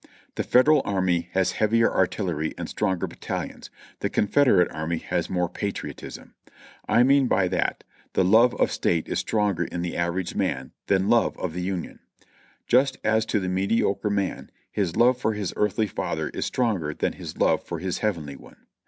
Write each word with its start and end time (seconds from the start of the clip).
If 0.29 0.33
the 0.33 0.43
Federal 0.43 0.81
army 0.83 1.29
has 1.33 1.51
heavier 1.51 1.87
artil 1.87 2.25
lery 2.25 2.55
and 2.57 2.67
stronger 2.67 3.05
battalions, 3.05 3.69
the 3.99 4.09
Confederate 4.09 4.71
army 4.71 4.97
has 4.97 5.29
more 5.29 5.47
pa 5.47 5.67
triotism: 5.67 6.31
I 6.89 7.03
mean 7.03 7.27
by 7.27 7.47
that, 7.49 7.83
the 8.13 8.25
love 8.25 8.55
of 8.59 8.71
State 8.71 9.07
is 9.07 9.19
stronger 9.19 9.63
in 9.63 9.83
the 9.83 9.95
average 9.95 10.33
man, 10.33 10.71
than 10.87 11.07
love 11.07 11.37
of 11.37 11.53
the 11.53 11.61
Union; 11.61 11.99
just 12.65 12.97
as 13.03 13.27
to 13.27 13.39
the 13.39 13.47
mediocre 13.47 14.09
man, 14.09 14.49
his 14.71 14.95
love 14.95 15.19
for 15.19 15.33
his 15.33 15.53
earthly 15.55 15.85
father 15.85 16.29
is 16.29 16.47
stronger 16.47 16.95
than 16.95 17.13
his 17.13 17.37
love 17.37 17.61
for 17.61 17.77
his 17.77 17.99
heavenly 17.99 18.35
One. 18.35 18.57